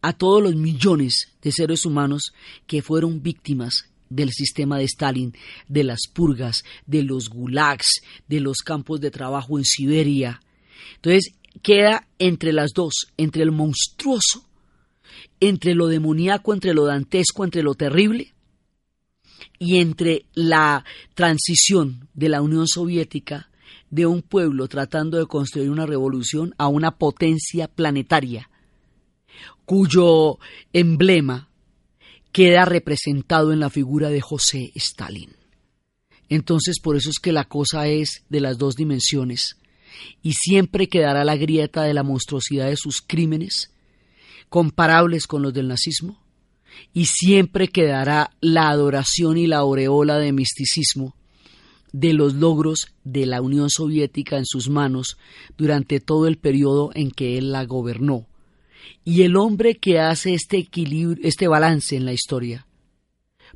[0.00, 2.32] a todos los millones de seres humanos
[2.66, 5.34] que fueron víctimas del sistema de Stalin,
[5.68, 10.42] de las purgas, de los gulags, de los campos de trabajo en Siberia.
[10.96, 14.46] Entonces, queda entre las dos, entre el monstruoso,
[15.40, 18.32] entre lo demoníaco, entre lo dantesco, entre lo terrible,
[19.58, 20.84] y entre la
[21.14, 23.48] transición de la Unión Soviética
[23.90, 28.48] de un pueblo tratando de construir una revolución a una potencia planetaria,
[29.64, 30.38] cuyo
[30.72, 31.48] emblema
[32.32, 35.30] queda representado en la figura de José Stalin.
[36.28, 39.58] Entonces, por eso es que la cosa es de las dos dimensiones,
[40.22, 43.72] y siempre quedará la grieta de la monstruosidad de sus crímenes,
[44.48, 46.22] comparables con los del nazismo,
[46.92, 51.14] y siempre quedará la adoración y la aureola de misticismo
[51.92, 55.18] de los logros de la Unión Soviética en sus manos
[55.56, 58.26] durante todo el periodo en que él la gobernó.
[59.04, 62.66] Y el hombre que hace este equilibrio, este balance en la historia,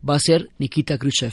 [0.06, 1.32] va a ser Nikita Khrushchev.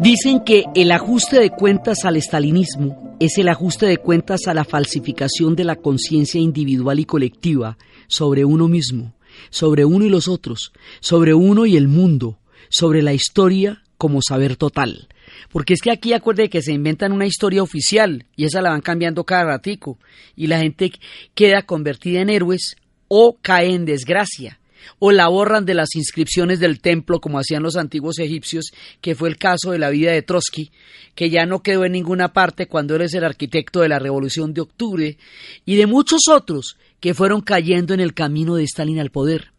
[0.00, 4.64] Dicen que el ajuste de cuentas al estalinismo es el ajuste de cuentas a la
[4.64, 9.12] falsificación de la conciencia individual y colectiva sobre uno mismo,
[9.50, 12.38] sobre uno y los otros, sobre uno y el mundo,
[12.70, 15.08] sobre la historia como saber total.
[15.52, 18.80] Porque es que aquí acuerde que se inventan una historia oficial y esa la van
[18.80, 19.98] cambiando cada ratico
[20.34, 20.92] y la gente
[21.34, 22.76] queda convertida en héroes
[23.08, 24.59] o cae en desgracia
[24.98, 28.66] o la borran de las inscripciones del templo como hacían los antiguos egipcios,
[29.00, 30.70] que fue el caso de la vida de Trotsky,
[31.14, 34.60] que ya no quedó en ninguna parte cuando eres el arquitecto de la Revolución de
[34.60, 35.18] Octubre,
[35.64, 39.52] y de muchos otros que fueron cayendo en el camino de Stalin al poder.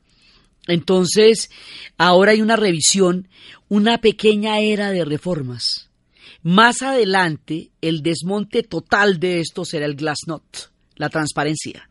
[0.68, 1.50] Entonces,
[1.98, 3.28] ahora hay una revisión,
[3.68, 5.90] una pequeña era de reformas.
[6.44, 11.90] Más adelante, el desmonte total de esto será el glasnost, la transparencia.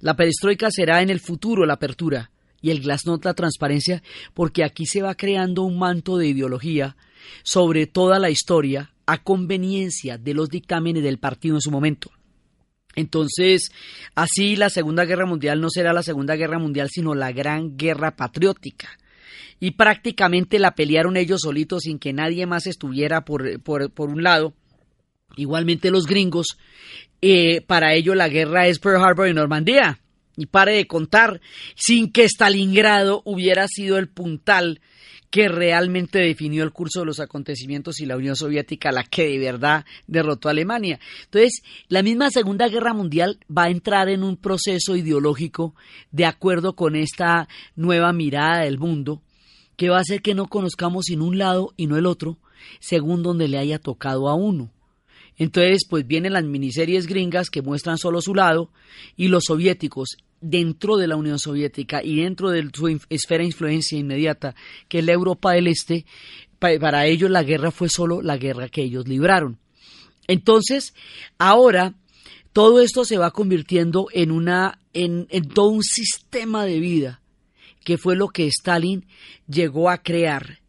[0.00, 2.30] La perestroika será en el futuro la apertura
[2.62, 6.96] y el glasnost la transparencia, porque aquí se va creando un manto de ideología
[7.42, 12.10] sobre toda la historia a conveniencia de los dictámenes del partido en su momento.
[12.94, 13.70] Entonces,
[14.14, 18.16] así la Segunda Guerra Mundial no será la Segunda Guerra Mundial, sino la Gran Guerra
[18.16, 18.88] Patriótica.
[19.58, 24.54] Y prácticamente la pelearon ellos solitos sin que nadie más estuviera por, por, un lado.
[25.36, 26.58] Igualmente los gringos,
[27.22, 30.01] eh, para ello la guerra es Pearl Harbor y Normandía.
[30.36, 31.40] Y pare de contar,
[31.74, 34.80] sin que Stalingrado hubiera sido el puntal
[35.32, 39.38] que realmente definió el curso de los acontecimientos y la Unión Soviética la que de
[39.38, 41.00] verdad derrotó a Alemania.
[41.24, 45.74] Entonces, la misma Segunda Guerra Mundial va a entrar en un proceso ideológico
[46.10, 49.22] de acuerdo con esta nueva mirada del mundo,
[49.76, 52.36] que va a hacer que no conozcamos sin un lado y no el otro,
[52.78, 54.70] según donde le haya tocado a uno.
[55.42, 58.70] Entonces, pues vienen las miniseries gringas que muestran solo su lado
[59.16, 63.98] y los soviéticos dentro de la Unión Soviética y dentro de su esfera de influencia
[63.98, 64.54] inmediata,
[64.86, 66.06] que es la Europa del Este,
[66.60, 69.58] para ellos la guerra fue solo la guerra que ellos libraron.
[70.28, 70.94] Entonces,
[71.38, 71.96] ahora
[72.52, 77.20] todo esto se va convirtiendo en una en, en todo un sistema de vida
[77.82, 79.06] que fue lo que Stalin
[79.48, 80.60] llegó a crear.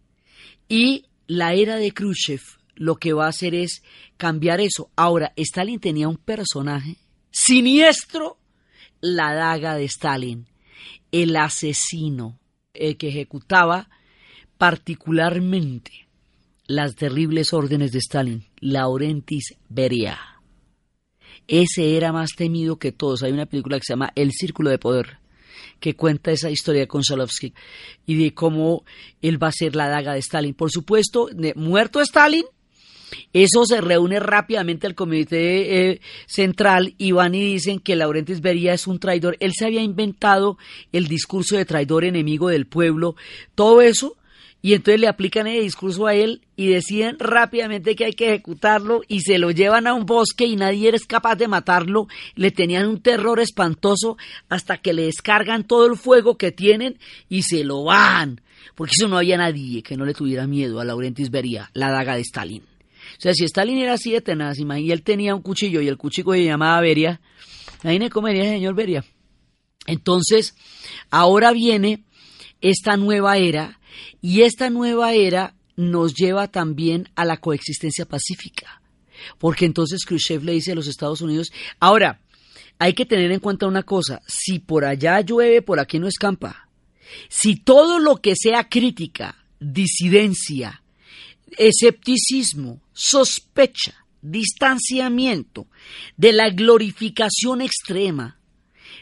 [0.68, 2.42] Y la era de Khrushchev
[2.76, 3.84] lo que va a hacer es
[4.18, 4.90] cambiar eso.
[4.96, 6.98] Ahora, Stalin tenía un personaje
[7.32, 8.38] siniestro
[9.02, 10.48] la daga de Stalin,
[11.12, 12.40] el asesino,
[12.74, 13.90] el que ejecutaba
[14.58, 16.08] particularmente
[16.68, 20.18] las terribles órdenes de Stalin, Laurentis Beria.
[21.48, 23.24] Ese era más temido que todos.
[23.24, 25.18] Hay una película que se llama El Círculo de Poder,
[25.80, 27.54] que cuenta esa historia con Solovsky
[28.06, 28.86] y de cómo
[29.22, 30.54] él va a ser la daga de Stalin.
[30.54, 32.46] Por supuesto, muerto Stalin,
[33.34, 38.74] eso se reúne rápidamente al comité eh, central y van y dicen que Laurentiis Beria
[38.74, 39.38] es un traidor.
[39.40, 40.58] Él se había inventado
[40.92, 43.16] el discurso de traidor enemigo del pueblo,
[43.56, 44.18] todo eso,
[44.66, 49.02] y entonces le aplican el discurso a él y deciden rápidamente que hay que ejecutarlo
[49.10, 52.08] y se lo llevan a un bosque y nadie es capaz de matarlo.
[52.36, 57.42] Le tenían un terror espantoso hasta que le descargan todo el fuego que tienen y
[57.42, 58.40] se lo van.
[58.74, 62.16] Porque eso no había nadie que no le tuviera miedo a Laurentis Beria, la daga
[62.16, 62.73] de Stalin.
[63.24, 66.34] Sea, si Stalin era así de tenaz y él tenía un cuchillo y el cuchillo
[66.34, 67.22] se llamaba Beria,
[67.84, 69.06] ahí me comería el señor Beria.
[69.88, 70.58] Entonces,
[71.10, 72.04] ahora viene
[72.60, 73.80] esta nueva era
[74.22, 78.82] y esta nueva era nos lleva también a la coexistencia pacífica.
[79.38, 82.20] Porque entonces Khrushchev le dice a los Estados Unidos, ahora,
[82.78, 86.68] hay que tener en cuenta una cosa, si por allá llueve, por aquí no escampa.
[87.30, 90.83] Si todo lo que sea crítica, disidencia,
[91.58, 95.68] escepticismo, sospecha, distanciamiento
[96.18, 98.40] de la glorificación extrema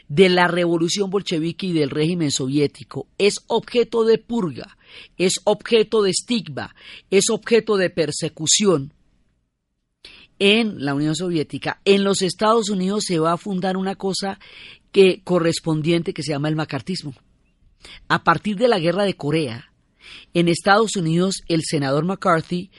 [0.08, 4.76] de la revolución bolchevique y del régimen soviético es objeto de purga,
[5.16, 6.74] es objeto de estigma,
[7.10, 8.92] es objeto de persecución.
[10.38, 14.40] En la Unión Soviética, en los Estados Unidos se va a fundar una cosa
[14.90, 17.14] que correspondiente que se llama el macartismo.
[18.08, 19.71] A partir de la guerra de Corea,
[20.34, 22.70] en Estados Unidos, el senador McCarthy,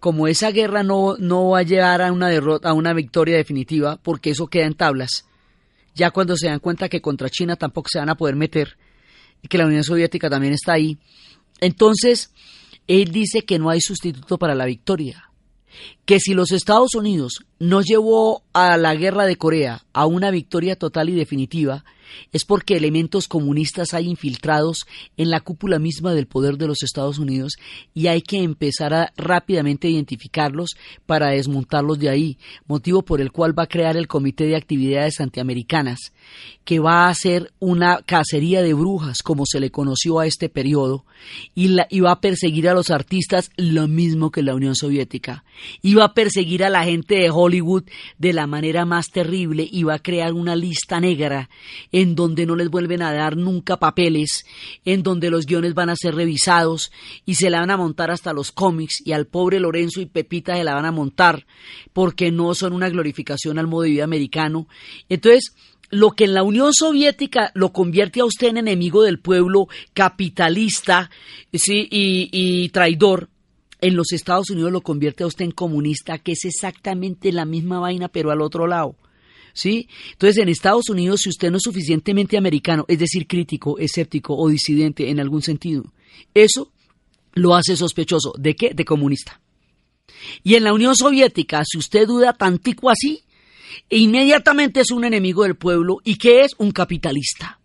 [0.00, 3.98] como esa guerra no, no va a llegar a una derrota, a una victoria definitiva,
[4.02, 5.26] porque eso queda en tablas,
[5.94, 8.76] ya cuando se dan cuenta que contra China tampoco se van a poder meter
[9.42, 10.98] y que la Unión Soviética también está ahí,
[11.60, 12.32] entonces
[12.86, 15.30] él dice que no hay sustituto para la victoria,
[16.04, 20.76] que si los Estados Unidos no llevó a la guerra de Corea a una victoria
[20.76, 21.84] total y definitiva,
[22.32, 24.86] es porque elementos comunistas hay infiltrados
[25.16, 27.54] en la cúpula misma del poder de los Estados Unidos
[27.94, 33.58] y hay que empezar a rápidamente identificarlos para desmontarlos de ahí, motivo por el cual
[33.58, 36.12] va a crear el Comité de Actividades Antiamericanas,
[36.64, 41.04] que va a hacer una cacería de brujas, como se le conoció a este periodo,
[41.54, 45.44] y, la, y va a perseguir a los artistas lo mismo que la Unión Soviética,
[45.82, 47.84] y va a perseguir a la gente de Hollywood
[48.18, 51.50] de la manera más terrible y va a crear una lista negra
[51.92, 54.44] en donde no les vuelven a dar nunca papeles,
[54.84, 56.92] en donde los guiones van a ser revisados
[57.26, 60.54] y se la van a montar hasta los cómics y al pobre Lorenzo y Pepita
[60.54, 61.46] se la van a montar
[61.92, 64.68] porque no son una glorificación al modo de vida americano.
[65.08, 65.54] Entonces,
[65.90, 71.10] lo que en la Unión Soviética lo convierte a usted en enemigo del pueblo, capitalista
[71.52, 71.88] ¿sí?
[71.90, 73.28] y, traidor,
[73.80, 77.80] en los Estados Unidos lo convierte a usted en comunista, que es exactamente la misma
[77.80, 78.96] vaina, pero al otro lado.
[79.52, 79.88] ¿Sí?
[80.12, 84.48] Entonces, en Estados Unidos, si usted no es suficientemente americano, es decir, crítico, escéptico o
[84.48, 85.92] disidente en algún sentido,
[86.34, 86.70] eso
[87.32, 88.32] lo hace sospechoso.
[88.38, 88.74] ¿De qué?
[88.74, 89.40] De comunista.
[90.44, 93.24] Y en la Unión Soviética, si usted duda tantico así,
[93.88, 97.60] inmediatamente es un enemigo del pueblo y que es un capitalista.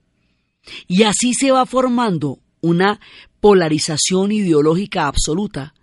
[0.88, 2.99] Y así se va formando una
[3.39, 5.74] polarización ideológica absoluta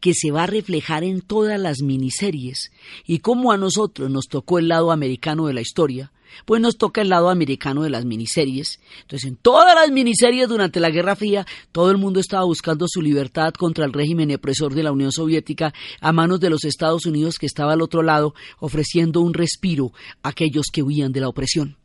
[0.00, 2.70] que se va a reflejar en todas las miniseries.
[3.06, 6.12] Y como a nosotros nos tocó el lado americano de la historia,
[6.44, 8.80] pues nos toca el lado americano de las miniseries.
[9.02, 13.02] Entonces, en todas las miniseries durante la Guerra Fría, todo el mundo estaba buscando su
[13.02, 17.36] libertad contra el régimen opresor de la Unión Soviética a manos de los Estados Unidos
[17.38, 21.76] que estaba al otro lado, ofreciendo un respiro a aquellos que huían de la opresión.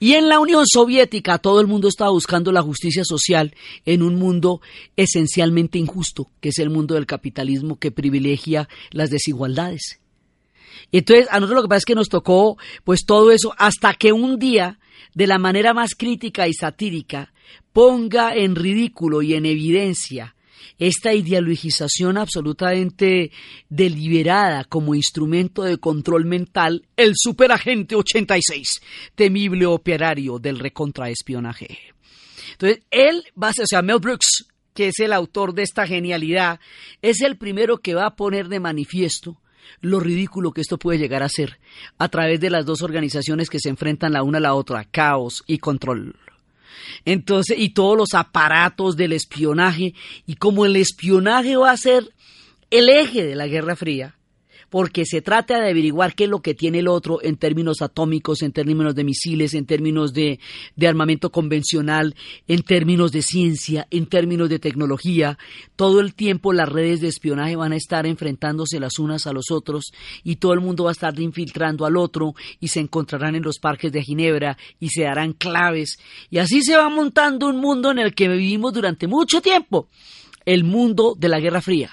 [0.00, 4.16] Y en la Unión Soviética todo el mundo estaba buscando la justicia social en un
[4.16, 4.60] mundo
[4.96, 10.00] esencialmente injusto, que es el mundo del capitalismo que privilegia las desigualdades.
[10.92, 14.12] Entonces, a nosotros lo que pasa es que nos tocó pues todo eso hasta que
[14.12, 14.78] un día,
[15.14, 17.32] de la manera más crítica y satírica,
[17.72, 20.34] ponga en ridículo y en evidencia
[20.78, 23.30] esta ideologización absolutamente
[23.68, 28.80] deliberada como instrumento de control mental, el superagente 86,
[29.14, 31.78] temible operario del recontraespionaje.
[32.52, 35.86] Entonces, él va a ser, o sea, Mel Brooks, que es el autor de esta
[35.86, 36.60] genialidad,
[37.02, 39.40] es el primero que va a poner de manifiesto
[39.80, 41.58] lo ridículo que esto puede llegar a ser
[41.98, 45.44] a través de las dos organizaciones que se enfrentan la una a la otra, caos
[45.46, 46.16] y control.
[47.04, 49.94] Entonces, y todos los aparatos del espionaje,
[50.26, 52.12] y como el espionaje va a ser
[52.70, 54.14] el eje de la Guerra Fría,
[54.70, 58.42] porque se trata de averiguar qué es lo que tiene el otro en términos atómicos,
[58.42, 60.38] en términos de misiles, en términos de,
[60.86, 62.14] armamento convencional,
[62.46, 65.38] en términos de ciencia, en términos de tecnología.
[65.76, 69.50] Todo el tiempo las redes de espionaje van a estar enfrentándose las unas a los
[69.50, 69.92] otros
[70.24, 73.58] y todo el mundo va a estar infiltrando al otro y se encontrarán en los
[73.58, 75.98] parques de Ginebra y se darán claves.
[76.30, 79.88] Y así se va montando un mundo en el que vivimos durante mucho tiempo,
[80.44, 81.90] el mundo de la Guerra Fría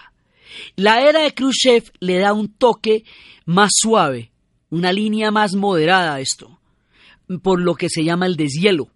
[0.76, 3.04] la era de Khrushchev le da un toque
[3.46, 4.32] más suave,
[4.70, 6.60] una línea más moderada a esto,
[7.42, 8.90] por lo que se llama el deshielo,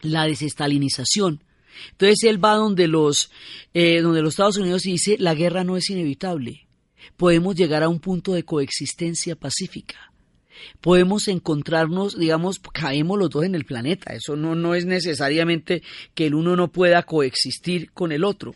[0.00, 1.44] la desestalinización.
[1.90, 3.30] Entonces él va donde los,
[3.72, 6.68] eh, donde los Estados Unidos y dice la guerra no es inevitable.
[7.16, 10.12] Podemos llegar a un punto de coexistencia pacífica.
[10.80, 14.14] Podemos encontrarnos, digamos, caemos los dos en el planeta.
[14.14, 15.82] Eso no, no es necesariamente
[16.14, 18.54] que el uno no pueda coexistir con el otro.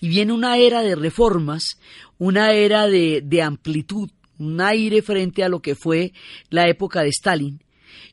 [0.00, 1.78] Y viene una era de reformas,
[2.18, 6.12] una era de, amplitud, un aire frente a lo que fue
[6.50, 7.62] la época de Stalin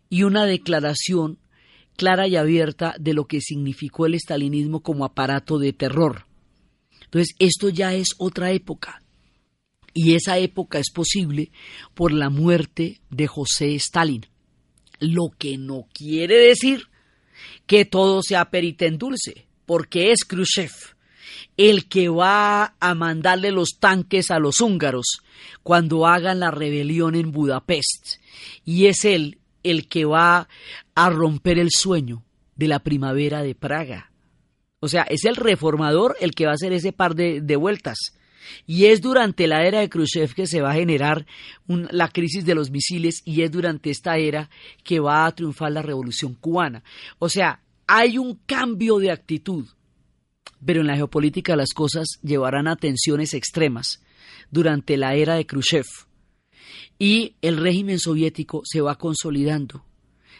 [0.09, 1.39] y una declaración
[1.95, 6.25] clara y abierta de lo que significó el estalinismo como aparato de terror.
[7.03, 9.01] Entonces, esto ya es otra época.
[9.93, 11.51] Y esa época es posible
[11.93, 14.25] por la muerte de José Stalin.
[14.99, 16.89] Lo que no quiere decir
[17.65, 20.94] que todo sea perita en dulce, porque es Khrushchev
[21.57, 25.21] el que va a mandarle los tanques a los húngaros
[25.63, 28.19] cuando hagan la rebelión en Budapest.
[28.63, 30.47] Y es él el que va
[30.93, 32.23] a romper el sueño
[32.55, 34.11] de la primavera de Praga.
[34.79, 37.97] O sea, es el reformador el que va a hacer ese par de, vueltas.
[38.67, 41.25] Y es durante la era de Khrushchev que se va a generar
[41.67, 44.51] la crisis de los misiles y es durante esta era
[44.83, 46.83] que va a triunfar la revolución cubana.
[47.17, 49.65] O sea, hay un cambio de actitud
[50.65, 54.01] pero en la geopolítica las cosas llevarán a tensiones extremas
[54.51, 55.85] durante la era de Khrushchev
[56.97, 59.85] y el régimen soviético se va consolidando.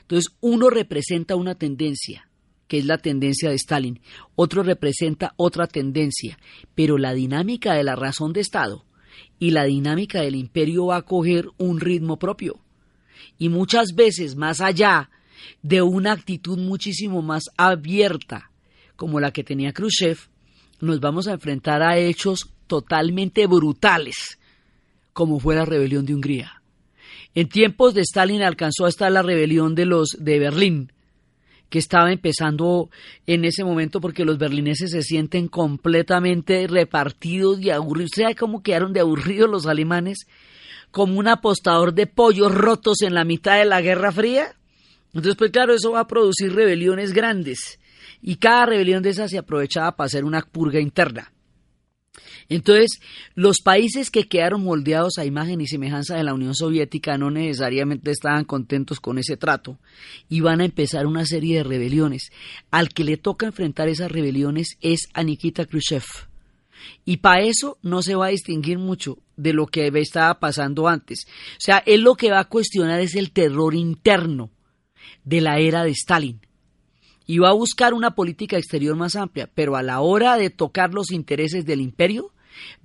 [0.02, 2.30] Entonces, uno representa una tendencia,
[2.68, 4.00] que es la tendencia de Stalin,
[4.36, 6.38] otro representa otra tendencia,
[6.74, 8.86] pero la dinámica de la razón de Estado
[9.40, 12.60] y la dinámica del imperio va a coger un ritmo propio.
[13.38, 15.10] Y muchas veces, más allá
[15.62, 18.52] de una actitud muchísimo más abierta
[18.96, 20.18] como la que tenía Khrushchev,
[20.82, 24.40] nos vamos a enfrentar a hechos totalmente brutales,
[25.14, 26.62] como fue la rebelión de Hungría.
[27.34, 30.92] En tiempos de Stalin alcanzó a estar la rebelión de los de Berlín,
[31.70, 32.90] que estaba empezando
[33.26, 38.12] en ese momento porque los berlineses se sienten completamente repartidos y aburridos.
[38.16, 40.28] ¿Sabe cómo quedaron de aburridos los alemanes?
[40.92, 44.56] Como un apostador de pollos rotos en la mitad de la Guerra Fría
[45.08, 47.80] Entonces, pues claro, eso va a producir rebeliones grandes
[48.28, 51.32] y cada rebelión de esas se aprovechaba para hacer una purga interna.
[52.50, 53.00] Entonces,
[53.36, 58.10] los países que quedaron moldeados a imagen y semejanza de la Unión Soviética no necesariamente
[58.10, 59.78] estaban contentos con ese trato
[60.28, 62.32] y van a empezar una serie de rebeliones.
[62.72, 66.06] Al que le toca enfrentar esas rebeliones es a Nikita Khrushchev.
[67.06, 71.26] Y para eso no se va a distinguir mucho de lo que estaba pasando antes.
[71.28, 74.50] O sea, él lo que va a cuestionar es el terror interno
[75.24, 76.42] de la era de Stalin
[77.26, 80.94] y va a buscar una política exterior más amplia, pero a la hora de tocar
[80.94, 82.32] los intereses del imperio,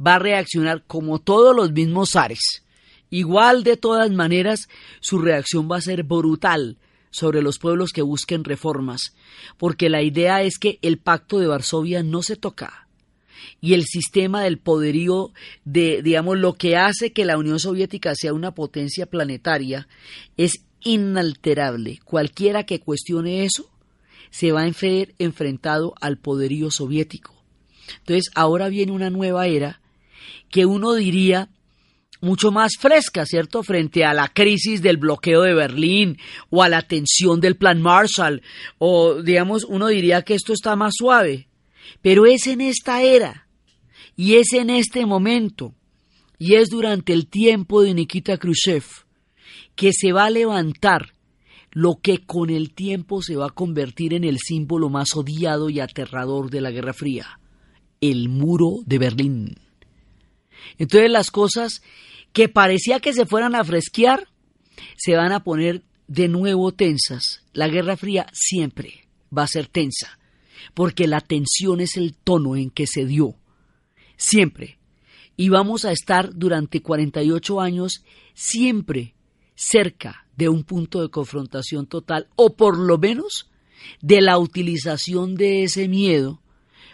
[0.05, 2.65] va a reaccionar como todos los mismos zares.
[3.11, 4.69] Igual de todas maneras,
[5.01, 6.79] su reacción va a ser brutal
[7.11, 9.15] sobre los pueblos que busquen reformas,
[9.59, 12.87] porque la idea es que el pacto de Varsovia no se toca.
[13.61, 15.33] Y el sistema del poderío
[15.65, 19.89] de, digamos, lo que hace que la Unión Soviética sea una potencia planetaria
[20.37, 21.99] es inalterable.
[22.05, 23.71] Cualquiera que cuestione eso
[24.31, 27.35] se va a ver enfrentado al poderío soviético.
[27.99, 29.81] Entonces, ahora viene una nueva era
[30.49, 31.49] que uno diría
[32.21, 33.63] mucho más fresca, ¿cierto?
[33.63, 36.19] Frente a la crisis del bloqueo de Berlín
[36.51, 38.43] o a la tensión del Plan Marshall,
[38.79, 41.49] o digamos, uno diría que esto está más suave.
[42.03, 43.49] Pero es en esta era,
[44.17, 45.75] y es en este momento,
[46.39, 48.85] y es durante el tiempo de Nikita Khrushchev,
[49.75, 51.15] que se va a levantar
[51.73, 55.81] lo que con el tiempo se va a convertir en el símbolo más odiado y
[55.81, 57.41] aterrador de la Guerra Fría
[58.01, 59.57] el muro de Berlín.
[60.79, 61.83] Entonces las cosas
[62.33, 64.29] que parecía que se fueran a fresquear,
[64.97, 67.43] se van a poner de nuevo tensas.
[67.53, 69.07] La Guerra Fría siempre
[69.37, 70.19] va a ser tensa,
[70.75, 73.37] porque la tensión es el tono en que se dio.
[74.17, 74.79] Siempre.
[75.37, 78.05] Y vamos a estar durante 48 años
[78.35, 79.15] siempre
[79.55, 83.51] cerca de un punto de confrontación total, o por lo menos
[84.01, 86.41] de la utilización de ese miedo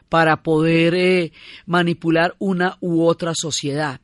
[0.09, 1.33] para poder eh,
[1.65, 4.01] manipular una u otra sociedad.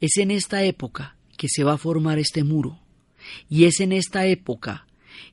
[0.00, 2.78] Es en esta época que se va a formar este muro
[3.50, 4.86] y es en esta época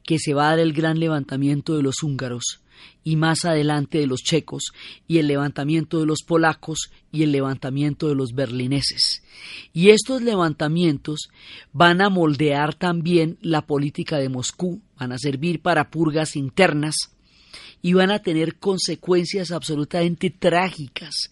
[0.04, 2.62] que se va a dar el gran levantamiento de los húngaros
[3.04, 4.72] y más adelante de los checos
[5.08, 9.24] y el levantamiento de los polacos y el levantamiento de los berlineses.
[9.74, 11.30] Y estos levantamientos
[11.72, 16.96] van a moldear también la política de Moscú, van a servir para purgas internas
[17.82, 21.32] y van a tener consecuencias absolutamente trágicas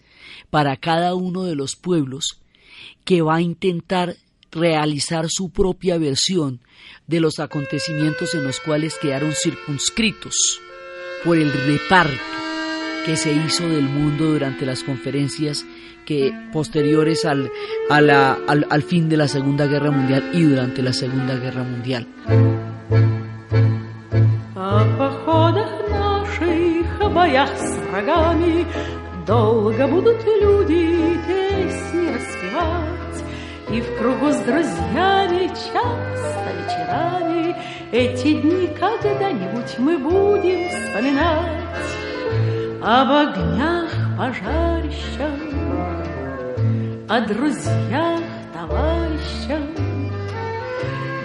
[0.49, 2.41] para cada uno de los pueblos
[3.03, 4.15] que va a intentar
[4.51, 6.61] realizar su propia versión
[7.05, 10.61] de los acontecimientos en los cuales quedaron circunscritos
[11.24, 12.12] por el reparto
[13.05, 15.64] que se hizo del mundo durante las conferencias
[16.05, 17.50] que posteriores al,
[17.90, 22.07] al, al fin de la Segunda Guerra Mundial y durante la Segunda Guerra Mundial.
[27.12, 28.66] боях с врагами
[29.26, 32.95] Долго будут люди песни распевать
[33.70, 37.55] И в кругу с друзьями часто вечерами
[37.91, 41.68] Эти дни когда-нибудь мы будем вспоминать
[42.82, 45.39] Об огнях пожарищах
[47.09, 48.22] О друзьях,
[48.53, 49.63] товарищах.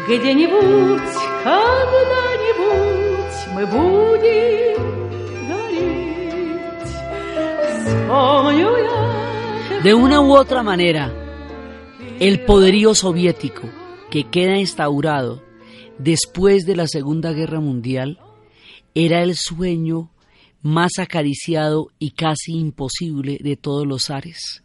[0.08, 1.14] Где-нибудь,
[1.44, 2.34] когда-нибудь
[3.54, 4.12] мы будем
[9.82, 11.21] De una u otra manera,
[12.22, 13.68] el poderío soviético
[14.08, 15.42] que queda instaurado
[15.98, 18.20] después de la Segunda Guerra Mundial
[18.94, 20.08] era el sueño
[20.62, 24.62] más acariciado y casi imposible de todos los zares.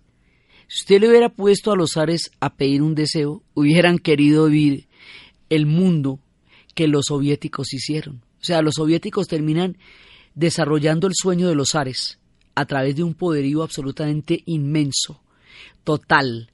[0.68, 4.88] Si usted le hubiera puesto a los zares a pedir un deseo, hubieran querido vivir
[5.50, 6.20] el mundo
[6.76, 8.18] que los soviéticos hicieron.
[8.40, 9.80] O sea, los soviéticos terminan
[10.36, 12.20] desarrollando el sueño de los zares,
[12.54, 15.24] a través de un poderío absolutamente inmenso,
[15.84, 16.52] total,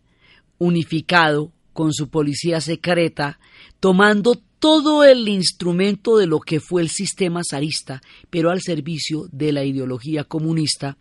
[0.64, 3.40] unificado con su policía secreta,
[3.80, 9.52] tomando todo el instrumento de lo que fue el sistema zarista, pero al servicio de
[9.52, 10.98] la ideología comunista,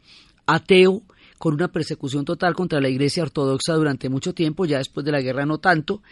[0.47, 1.03] ateo,
[1.39, 5.21] con una persecución total contra la Iglesia Ortodoxa durante mucho tiempo, ya después de la
[5.21, 6.03] guerra no tanto,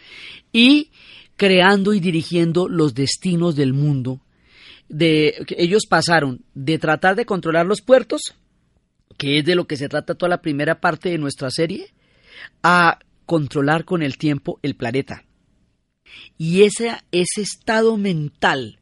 [0.51, 0.91] y
[1.35, 4.21] creando y dirigiendo los destinos del mundo.
[4.89, 8.35] De, ellos pasaron de tratar de controlar los puertos
[9.17, 11.93] que es de lo que se trata toda la primera parte de nuestra serie,
[12.63, 12.97] a
[13.31, 15.23] controlar con el tiempo el planeta.
[16.37, 18.81] Y ese, ese estado mental,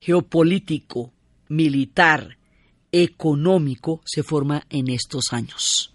[0.00, 1.12] geopolítico,
[1.48, 2.38] militar,
[2.92, 5.92] económico, se forma en estos años.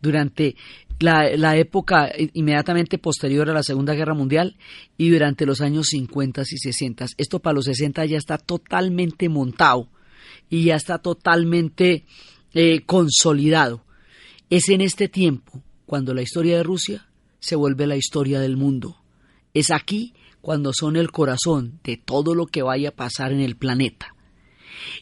[0.00, 0.54] Durante
[1.00, 4.56] la, época inmediatamente posterior a la Segunda Guerra Mundial
[4.96, 7.06] y durante los años 50 y 60.
[7.16, 9.88] Esto para los 60 ya está totalmente montado
[10.48, 12.04] y ya está totalmente
[12.54, 13.84] eh, consolidado.
[14.50, 17.06] Es en este tiempo cuando la historia de Rusia
[17.38, 18.96] se vuelve la historia del mundo.
[19.52, 23.56] Es aquí cuando son el corazón de todo lo que vaya a pasar en el
[23.56, 24.14] planeta.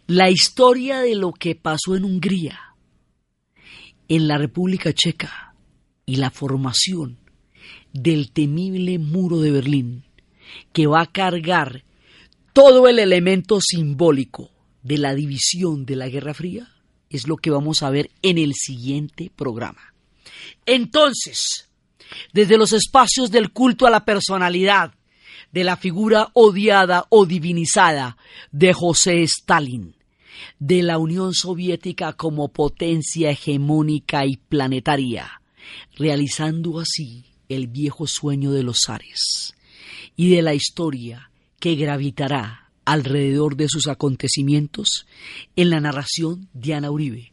[0.08, 2.58] La historia de lo que pasó en Hungría,
[4.08, 5.54] en la República Checa
[6.06, 7.18] y la formación
[7.92, 10.02] del temible muro de Berlín,
[10.72, 11.84] que va a cargar
[12.52, 14.50] todo el elemento simbólico
[14.82, 16.68] de la división de la Guerra Fría,
[17.10, 19.89] es lo que vamos a ver en el siguiente programa.
[20.66, 21.68] Entonces,
[22.32, 24.94] desde los espacios del culto a la personalidad,
[25.52, 28.16] de la figura odiada o divinizada
[28.52, 29.96] de José Stalin,
[30.58, 35.42] de la Unión Soviética como potencia hegemónica y planetaria,
[35.96, 39.54] realizando así el viejo sueño de los zares,
[40.16, 45.06] y de la historia que gravitará alrededor de sus acontecimientos
[45.56, 47.32] en la narración Diana Uribe,